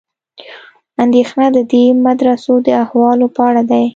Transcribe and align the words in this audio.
اندېښنه 1.03 1.47
د 1.55 1.59
دې 1.71 1.85
مدرسو 2.05 2.53
د 2.65 2.67
احوالو 2.83 3.27
په 3.35 3.41
اړه 3.49 3.63
ده. 3.69 3.81